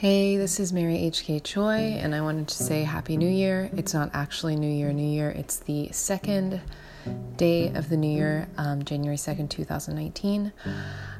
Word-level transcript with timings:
Hey, 0.00 0.38
this 0.38 0.58
is 0.58 0.72
Mary 0.72 0.96
H.K. 0.96 1.40
Choi, 1.40 1.76
and 2.00 2.14
I 2.14 2.22
wanted 2.22 2.48
to 2.48 2.54
say 2.54 2.84
Happy 2.84 3.18
New 3.18 3.28
Year. 3.28 3.68
It's 3.74 3.92
not 3.92 4.08
actually 4.14 4.56
New 4.56 4.66
Year, 4.66 4.94
New 4.94 5.06
Year, 5.06 5.28
it's 5.28 5.58
the 5.58 5.90
second 5.92 6.62
day 7.36 7.68
of 7.74 7.90
the 7.90 7.98
new 7.98 8.10
year, 8.10 8.48
um, 8.56 8.82
January 8.82 9.18
2nd, 9.18 9.50
2019. 9.50 10.54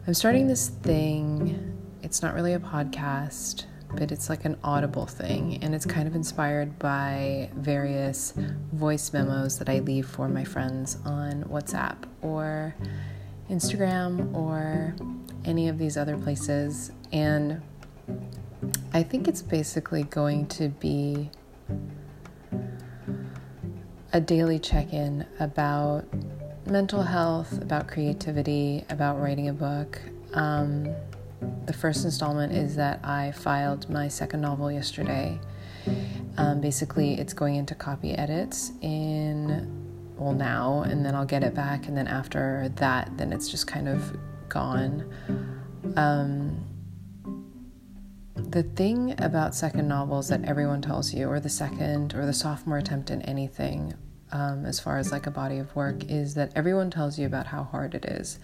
I'm 0.07 0.15
starting 0.15 0.47
this 0.47 0.71
thing. 0.71 1.79
It's 2.03 2.23
not 2.23 2.33
really 2.33 2.55
a 2.55 2.59
podcast, 2.59 3.67
but 3.99 4.11
it's 4.11 4.31
like 4.31 4.47
an 4.47 4.57
audible 4.65 5.05
thing, 5.05 5.59
and 5.61 5.75
it's 5.75 5.85
kind 5.85 6.09
of 6.09 6.15
inspired 6.15 6.79
by 6.79 7.51
various 7.57 8.33
voice 8.73 9.13
memos 9.13 9.59
that 9.59 9.69
I 9.69 9.81
leave 9.81 10.07
for 10.07 10.27
my 10.27 10.45
friends 10.45 10.97
on 11.05 11.45
WhatsApp 11.45 11.97
or 12.23 12.75
Instagram 13.51 14.35
or 14.35 14.97
any 15.45 15.69
of 15.69 15.77
these 15.77 15.99
other 15.99 16.17
places. 16.17 16.93
And 17.13 17.61
I 18.93 19.03
think 19.03 19.29
it's 19.29 19.43
basically 19.43 20.03
going 20.05 20.47
to 20.49 20.69
be 20.69 21.31
a 24.13 24.21
daily 24.21 24.59
check 24.59 24.93
in 24.93 25.27
about 25.39 26.05
mental 26.67 27.03
health, 27.03 27.61
about 27.63 27.89
creativity, 27.89 28.85
about 28.91 29.21
writing 29.21 29.49
a 29.49 29.53
book. 29.53 30.01
Um, 30.35 30.89
the 31.67 31.73
first 31.73 32.05
installment 32.05 32.53
is 32.53 32.77
that 32.77 33.01
I 33.05 33.33
filed 33.33 33.89
my 33.89 34.09
second 34.09 34.43
novel 34.43 34.71
yesterday. 34.71 35.39
Um, 36.37 36.61
basically, 36.61 37.15
it's 37.15 37.33
going 37.33 37.57
into 37.57 37.75
copy 37.75 38.13
edits 38.13 38.73
in, 38.83 40.15
well, 40.17 40.33
now, 40.33 40.83
and 40.83 41.05
then 41.05 41.15
I'll 41.15 41.25
get 41.25 41.43
it 41.43 41.55
back, 41.55 41.87
and 41.89 41.97
then 41.97 42.07
after 42.07 42.71
that, 42.77 43.17
then 43.17 43.33
it's 43.33 43.49
just 43.49 43.67
kind 43.67 43.89
of 43.89 44.17
gone. 44.49 45.11
Um, 45.97 46.65
the 48.51 48.65
thing 48.65 49.15
about 49.19 49.55
second 49.55 49.87
novels 49.87 50.29
that 50.29 50.45
everyone 50.45 50.83
tells 50.83 51.15
you, 51.15 51.29
or 51.29 51.39
the 51.39 51.49
second 51.49 52.15
or 52.15 52.27
the 52.27 52.33
sophomore 52.33 52.79
attempt 52.79 53.11
in 53.11 53.23
anything, 53.23 53.95
um, 54.33 54.67
as 54.67 54.81
far 54.81 54.99
as 54.99 55.13
like 55.13 55.27
a 55.27 55.31
body 55.31 55.59
of 55.59 55.75
work, 55.77 56.05
is 56.11 56.35
that 56.35 56.53
everyone 56.57 56.91
tells 56.91 57.19
you 57.19 57.27
about 57.27 57.47
how 57.47 57.63
hard 57.63 57.95
it 57.95 58.05
is. 58.05 58.39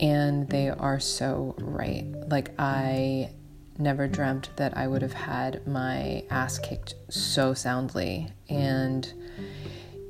And 0.00 0.48
they 0.48 0.68
are 0.68 1.00
so 1.00 1.54
right. 1.58 2.06
Like, 2.28 2.52
I 2.58 3.30
never 3.78 4.06
dreamt 4.06 4.50
that 4.56 4.76
I 4.76 4.86
would 4.86 5.02
have 5.02 5.12
had 5.12 5.66
my 5.66 6.24
ass 6.30 6.58
kicked 6.58 6.94
so 7.08 7.54
soundly. 7.54 8.32
And 8.48 9.12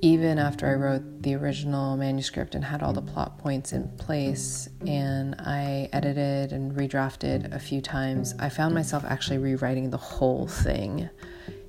even 0.00 0.38
after 0.38 0.66
I 0.66 0.74
wrote 0.74 1.22
the 1.22 1.34
original 1.34 1.96
manuscript 1.96 2.54
and 2.54 2.64
had 2.64 2.82
all 2.82 2.92
the 2.92 3.02
plot 3.02 3.38
points 3.38 3.72
in 3.72 3.88
place, 3.96 4.68
and 4.86 5.34
I 5.38 5.88
edited 5.92 6.52
and 6.52 6.72
redrafted 6.72 7.52
a 7.54 7.58
few 7.58 7.80
times, 7.80 8.34
I 8.38 8.48
found 8.48 8.74
myself 8.74 9.04
actually 9.04 9.38
rewriting 9.38 9.90
the 9.90 9.96
whole 9.96 10.46
thing 10.46 11.08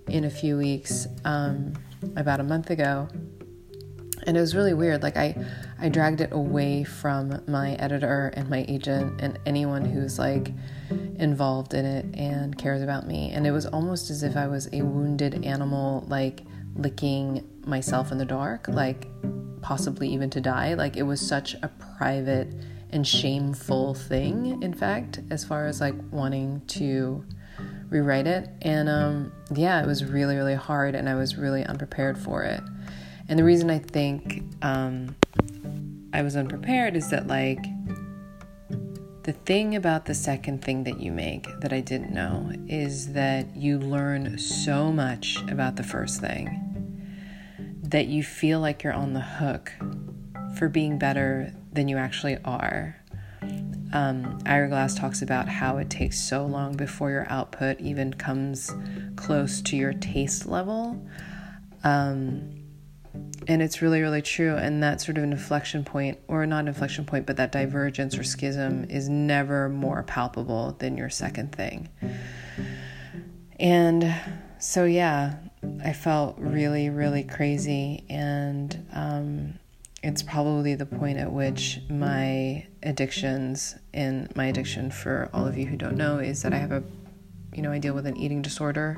in 0.07 0.25
a 0.25 0.29
few 0.29 0.57
weeks 0.57 1.07
um, 1.25 1.73
about 2.15 2.39
a 2.39 2.43
month 2.43 2.69
ago. 2.69 3.07
And 4.27 4.35
it 4.35 4.41
was 4.41 4.53
really 4.53 4.73
weird. 4.73 5.01
Like, 5.01 5.15
I, 5.15 5.33
I 5.79 5.89
dragged 5.89 6.21
it 6.21 6.31
away 6.33 6.83
from 6.83 7.41
my 7.47 7.73
editor 7.75 8.31
and 8.35 8.49
my 8.49 8.65
agent 8.67 9.21
and 9.21 9.39
anyone 9.45 9.85
who's 9.85 10.19
like 10.19 10.51
involved 11.15 11.73
in 11.73 11.85
it 11.85 12.05
and 12.15 12.57
cares 12.57 12.81
about 12.81 13.07
me. 13.07 13.31
And 13.31 13.47
it 13.47 13.51
was 13.51 13.65
almost 13.65 14.09
as 14.09 14.21
if 14.21 14.35
I 14.35 14.47
was 14.47 14.67
a 14.73 14.81
wounded 14.81 15.45
animal, 15.45 16.05
like 16.07 16.41
licking 16.75 17.47
myself 17.65 18.11
in 18.11 18.17
the 18.17 18.25
dark, 18.25 18.67
like 18.67 19.07
possibly 19.61 20.07
even 20.09 20.29
to 20.29 20.41
die. 20.41 20.73
Like 20.73 20.97
it 20.97 21.03
was 21.03 21.19
such 21.19 21.55
a 21.55 21.69
private 21.97 22.53
and 22.91 23.05
shameful 23.05 23.93
thing, 23.93 24.61
in 24.63 24.73
fact, 24.73 25.19
as 25.29 25.43
far 25.43 25.67
as 25.67 25.79
like 25.79 25.95
wanting 26.11 26.61
to 26.67 27.23
rewrite 27.89 28.27
it. 28.27 28.49
And 28.61 28.89
um, 28.89 29.31
yeah, 29.53 29.81
it 29.81 29.87
was 29.87 30.05
really, 30.05 30.35
really 30.35 30.55
hard, 30.55 30.95
and 30.95 31.09
I 31.09 31.15
was 31.15 31.37
really 31.37 31.63
unprepared 31.63 32.17
for 32.17 32.43
it. 32.43 32.61
And 33.27 33.37
the 33.37 33.43
reason 33.43 33.69
I 33.69 33.77
think 33.77 34.43
um, 34.63 35.15
I 36.13 36.23
was 36.23 36.35
unprepared 36.35 36.95
is 36.95 37.09
that, 37.11 37.27
like, 37.27 37.63
the 39.29 39.33
thing 39.33 39.75
about 39.75 40.05
the 40.05 40.15
second 40.15 40.59
thing 40.63 40.85
that 40.85 40.99
you 40.99 41.11
make 41.11 41.45
that 41.59 41.71
I 41.71 41.81
didn't 41.81 42.11
know 42.11 42.51
is 42.67 43.13
that 43.13 43.55
you 43.55 43.77
learn 43.77 44.39
so 44.39 44.91
much 44.91 45.37
about 45.51 45.75
the 45.75 45.83
first 45.83 46.19
thing 46.19 46.49
that 47.83 48.07
you 48.07 48.23
feel 48.23 48.59
like 48.59 48.81
you're 48.81 48.91
on 48.91 49.13
the 49.13 49.21
hook 49.21 49.71
for 50.57 50.67
being 50.67 50.97
better 50.97 51.53
than 51.71 51.87
you 51.87 51.97
actually 51.97 52.39
are. 52.43 52.99
Um, 53.93 54.39
Ira 54.47 54.67
Glass 54.67 54.95
talks 54.95 55.21
about 55.21 55.47
how 55.47 55.77
it 55.77 55.91
takes 55.91 56.19
so 56.19 56.47
long 56.47 56.75
before 56.75 57.11
your 57.11 57.27
output 57.29 57.79
even 57.79 58.11
comes 58.11 58.73
close 59.15 59.61
to 59.61 59.77
your 59.77 59.93
taste 59.93 60.47
level. 60.47 61.07
Um, 61.83 62.58
and 63.47 63.61
it's 63.61 63.81
really, 63.81 64.01
really 64.01 64.21
true. 64.21 64.55
And 64.55 64.83
that 64.83 65.01
sort 65.01 65.17
of 65.17 65.23
an 65.23 65.31
inflection 65.31 65.83
point, 65.83 66.19
or 66.27 66.45
not 66.45 66.67
inflection 66.67 67.05
point, 67.05 67.25
but 67.25 67.37
that 67.37 67.51
divergence 67.51 68.17
or 68.17 68.23
schism 68.23 68.85
is 68.85 69.09
never 69.09 69.69
more 69.69 70.03
palpable 70.03 70.75
than 70.79 70.97
your 70.97 71.09
second 71.09 71.53
thing. 71.53 71.89
And 73.59 74.15
so, 74.59 74.85
yeah, 74.85 75.35
I 75.83 75.93
felt 75.93 76.37
really, 76.37 76.89
really 76.89 77.23
crazy. 77.23 78.05
And 78.09 78.87
um, 78.93 79.59
it's 80.03 80.21
probably 80.23 80.75
the 80.75 80.85
point 80.85 81.17
at 81.17 81.31
which 81.31 81.79
my 81.89 82.65
addictions, 82.83 83.75
and 83.93 84.33
my 84.35 84.45
addiction 84.45 84.91
for 84.91 85.29
all 85.33 85.45
of 85.45 85.57
you 85.57 85.65
who 85.65 85.75
don't 85.75 85.97
know, 85.97 86.19
is 86.19 86.43
that 86.43 86.53
I 86.53 86.57
have 86.57 86.71
a, 86.71 86.83
you 87.53 87.61
know, 87.61 87.71
I 87.71 87.79
deal 87.79 87.93
with 87.93 88.05
an 88.05 88.15
eating 88.15 88.41
disorder. 88.41 88.97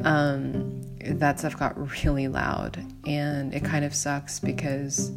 Um, 0.00 0.77
that 1.14 1.38
stuff 1.38 1.58
got 1.58 2.04
really 2.04 2.28
loud, 2.28 2.84
and 3.06 3.54
it 3.54 3.64
kind 3.64 3.84
of 3.84 3.94
sucks 3.94 4.40
because 4.40 5.12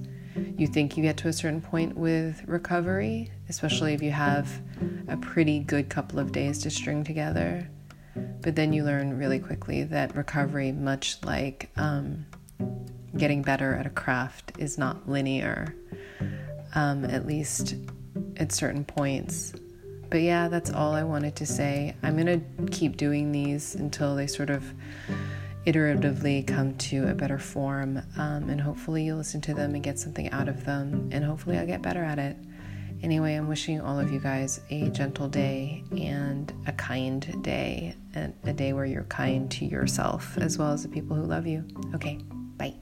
you 0.57 0.67
think 0.67 0.95
you 0.95 1.03
get 1.03 1.17
to 1.17 1.27
a 1.27 1.33
certain 1.33 1.61
point 1.61 1.97
with 1.97 2.43
recovery, 2.47 3.31
especially 3.49 3.93
if 3.93 4.01
you 4.01 4.11
have 4.11 4.49
a 5.07 5.17
pretty 5.17 5.59
good 5.59 5.89
couple 5.89 6.19
of 6.19 6.31
days 6.31 6.59
to 6.59 6.69
string 6.69 7.03
together. 7.03 7.67
But 8.41 8.55
then 8.55 8.73
you 8.73 8.83
learn 8.83 9.17
really 9.17 9.39
quickly 9.39 9.83
that 9.83 10.15
recovery, 10.15 10.71
much 10.71 11.17
like 11.23 11.69
um, 11.77 12.25
getting 13.17 13.41
better 13.41 13.75
at 13.75 13.85
a 13.85 13.89
craft, 13.89 14.53
is 14.57 14.77
not 14.77 15.07
linear, 15.07 15.75
um, 16.75 17.05
at 17.05 17.25
least 17.25 17.75
at 18.37 18.51
certain 18.51 18.85
points. 18.85 19.53
But 20.09 20.21
yeah, 20.21 20.49
that's 20.49 20.71
all 20.71 20.93
I 20.93 21.03
wanted 21.03 21.37
to 21.37 21.45
say. 21.45 21.95
I'm 22.03 22.17
going 22.17 22.41
to 22.57 22.65
keep 22.71 22.97
doing 22.97 23.31
these 23.31 23.75
until 23.75 24.15
they 24.15 24.27
sort 24.27 24.49
of 24.49 24.73
iteratively 25.65 26.45
come 26.45 26.77
to 26.77 27.07
a 27.07 27.13
better 27.13 27.37
form. 27.37 28.01
Um, 28.17 28.49
and 28.49 28.59
hopefully, 28.59 29.03
you'll 29.03 29.17
listen 29.17 29.41
to 29.41 29.53
them 29.53 29.75
and 29.75 29.83
get 29.83 29.99
something 29.99 30.29
out 30.31 30.47
of 30.47 30.65
them. 30.65 31.09
And 31.11 31.23
hopefully, 31.23 31.57
I'll 31.57 31.67
get 31.67 31.81
better 31.81 32.03
at 32.03 32.19
it. 32.19 32.37
Anyway, 33.03 33.33
I'm 33.33 33.47
wishing 33.47 33.81
all 33.81 33.99
of 33.99 34.11
you 34.11 34.19
guys 34.19 34.61
a 34.69 34.89
gentle 34.89 35.27
day 35.27 35.83
and 35.91 36.53
a 36.67 36.71
kind 36.73 37.41
day, 37.41 37.95
and 38.13 38.33
a 38.43 38.53
day 38.53 38.73
where 38.73 38.85
you're 38.85 39.03
kind 39.05 39.49
to 39.51 39.65
yourself 39.65 40.37
as 40.37 40.57
well 40.57 40.71
as 40.71 40.83
the 40.83 40.89
people 40.89 41.15
who 41.15 41.23
love 41.23 41.47
you. 41.47 41.65
Okay, 41.95 42.19
bye. 42.57 42.75